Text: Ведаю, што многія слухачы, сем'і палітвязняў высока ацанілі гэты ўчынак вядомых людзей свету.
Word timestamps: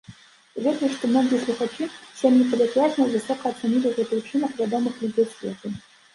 Ведаю, 0.67 0.87
што 0.93 1.09
многія 1.11 1.39
слухачы, 1.43 1.87
сем'і 2.21 2.47
палітвязняў 2.55 3.13
высока 3.13 3.45
ацанілі 3.53 3.93
гэты 4.01 4.13
ўчынак 4.25 4.51
вядомых 4.65 4.93
людзей 5.07 5.31
свету. 5.37 5.67